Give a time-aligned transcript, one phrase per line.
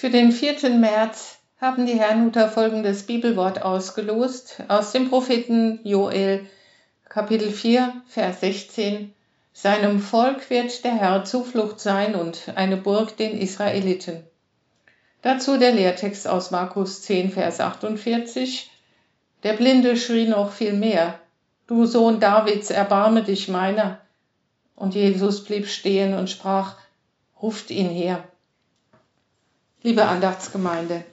[0.00, 0.70] Für den 4.
[0.70, 6.46] März haben die Herrnhuter folgendes Bibelwort ausgelost aus dem Propheten Joel,
[7.10, 9.12] Kapitel 4, Vers 16.
[9.52, 14.24] Seinem Volk wird der Herr Zuflucht sein und eine Burg den Israeliten.
[15.20, 18.70] Dazu der Lehrtext aus Markus 10, Vers 48.
[19.42, 21.20] Der Blinde schrie noch viel mehr.
[21.66, 24.00] Du Sohn Davids, erbarme dich meiner.
[24.76, 26.76] Und Jesus blieb stehen und sprach,
[27.42, 28.24] ruft ihn her.
[29.82, 31.04] Liebe Andachtsgemeinde,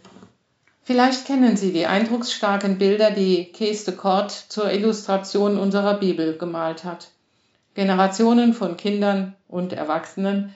[0.84, 6.84] vielleicht kennen Sie die eindrucksstarken Bilder, die Kees de Kort zur Illustration unserer Bibel gemalt
[6.84, 7.12] hat.
[7.76, 10.54] Generationen von Kindern und Erwachsenen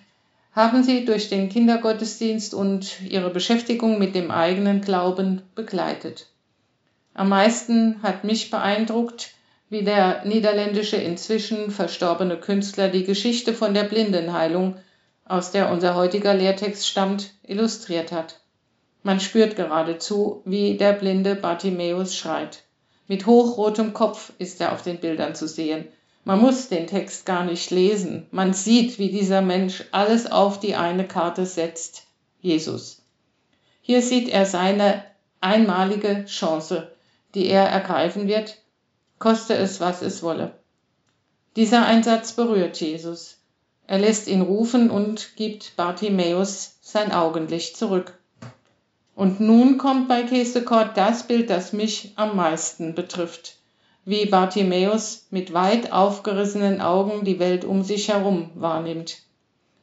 [0.53, 6.27] haben sie durch den Kindergottesdienst und ihre Beschäftigung mit dem eigenen Glauben begleitet.
[7.13, 9.35] Am meisten hat mich beeindruckt,
[9.69, 14.75] wie der niederländische inzwischen verstorbene Künstler die Geschichte von der Blindenheilung
[15.31, 18.41] aus der unser heutiger Lehrtext stammt, illustriert hat.
[19.03, 22.63] Man spürt geradezu, wie der blinde Bartimäus schreit.
[23.07, 25.87] Mit hochrotem Kopf ist er auf den Bildern zu sehen.
[26.23, 28.27] Man muss den Text gar nicht lesen.
[28.31, 32.03] Man sieht, wie dieser Mensch alles auf die eine Karte setzt.
[32.41, 33.01] Jesus.
[33.81, 35.03] Hier sieht er seine
[35.39, 36.91] einmalige Chance,
[37.33, 38.57] die er ergreifen wird,
[39.17, 40.53] koste es, was es wolle.
[41.55, 43.40] Dieser Einsatz berührt Jesus.
[43.91, 48.17] Er lässt ihn rufen und gibt Bartimäus sein Augenlicht zurück.
[49.15, 53.57] Und nun kommt bei Kesekort das Bild, das mich am meisten betrifft,
[54.05, 59.23] wie Bartimäus mit weit aufgerissenen Augen die Welt um sich herum wahrnimmt.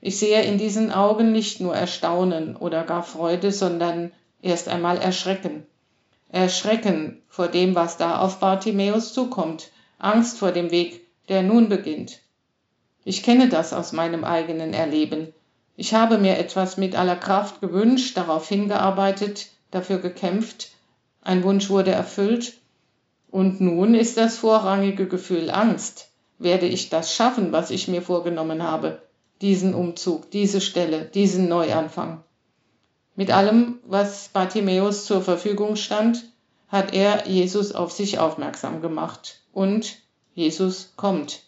[0.00, 5.66] Ich sehe in diesen Augen nicht nur Erstaunen oder gar Freude, sondern erst einmal Erschrecken.
[6.30, 12.20] Erschrecken vor dem, was da auf Bartimäus zukommt, Angst vor dem Weg, der nun beginnt.
[13.08, 15.32] Ich kenne das aus meinem eigenen Erleben.
[15.76, 20.72] Ich habe mir etwas mit aller Kraft gewünscht, darauf hingearbeitet, dafür gekämpft,
[21.22, 22.58] ein Wunsch wurde erfüllt,
[23.30, 26.10] und nun ist das vorrangige Gefühl Angst.
[26.38, 29.00] Werde ich das schaffen, was ich mir vorgenommen habe?
[29.40, 32.22] Diesen Umzug, diese Stelle, diesen Neuanfang.
[33.16, 36.26] Mit allem, was Bartimäus zur Verfügung stand,
[36.68, 39.40] hat er Jesus auf sich aufmerksam gemacht.
[39.54, 39.96] Und
[40.34, 41.47] Jesus kommt.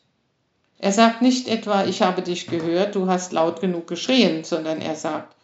[0.82, 4.96] Er sagt nicht etwa, ich habe dich gehört, du hast laut genug geschrien, sondern er
[4.96, 5.36] sagt,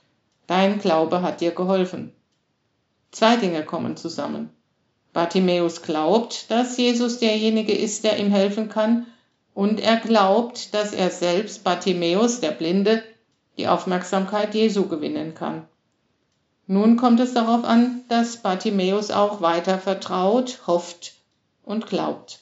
[0.46, 2.14] dein Glaube hat dir geholfen.
[3.10, 4.48] Zwei Dinge kommen zusammen.
[5.12, 9.06] Bartimäus glaubt, dass Jesus derjenige ist, der ihm helfen kann,
[9.52, 13.02] und er glaubt, dass er selbst, Bartimäus, der Blinde,
[13.58, 15.66] die Aufmerksamkeit Jesu gewinnen kann.
[16.66, 21.12] Nun kommt es darauf an, dass Bartimäus auch weiter vertraut, hofft
[21.62, 22.40] und glaubt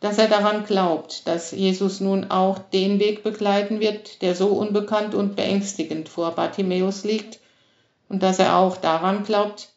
[0.00, 5.14] dass er daran glaubt, dass Jesus nun auch den Weg begleiten wird, der so unbekannt
[5.14, 7.40] und beängstigend vor Bartimäus liegt,
[8.08, 9.70] und dass er auch daran glaubt,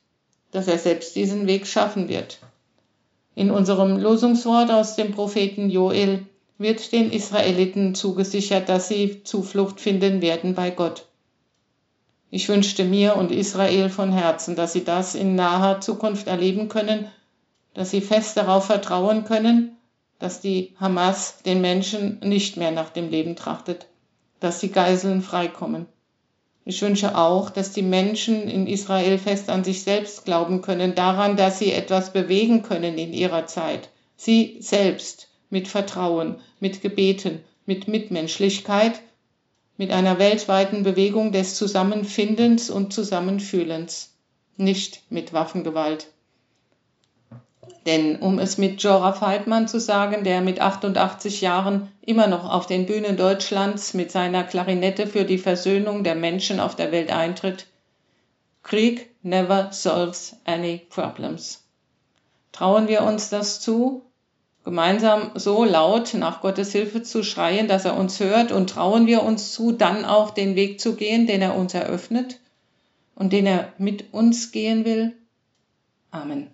[0.52, 2.40] dass er selbst diesen Weg schaffen wird.
[3.36, 6.26] In unserem Losungswort aus dem Propheten Joel
[6.58, 11.06] wird den Israeliten zugesichert, dass sie Zuflucht finden werden bei Gott.
[12.32, 17.08] Ich wünschte mir und Israel von Herzen, dass sie das in naher Zukunft erleben können,
[17.74, 19.78] dass sie fest darauf vertrauen können,
[20.20, 23.88] dass die Hamas den Menschen nicht mehr nach dem Leben trachtet,
[24.40, 25.88] dass die Geiseln freikommen.
[26.66, 31.36] Ich wünsche auch, dass die Menschen in Israel fest an sich selbst glauben können, daran,
[31.36, 33.90] dass sie etwas bewegen können in ihrer Zeit.
[34.18, 39.02] Sie selbst mit Vertrauen, mit Gebeten, mit Mitmenschlichkeit,
[39.78, 44.14] mit einer weltweiten Bewegung des Zusammenfindens und Zusammenfühlens,
[44.58, 46.08] nicht mit Waffengewalt.
[47.86, 52.68] Denn um es mit Jorah Feldmann zu sagen, der mit 88 Jahren immer noch auf
[52.68, 57.68] den Bühnen Deutschlands mit seiner Klarinette für die Versöhnung der Menschen auf der Welt eintritt,
[58.64, 61.64] Krieg never solves any problems.
[62.52, 64.04] Trauen wir uns das zu,
[64.64, 69.24] gemeinsam so laut nach Gottes Hilfe zu schreien, dass er uns hört, und trauen wir
[69.24, 72.40] uns zu, dann auch den Weg zu gehen, den er uns eröffnet
[73.16, 75.16] und den er mit uns gehen will?
[76.12, 76.52] Amen.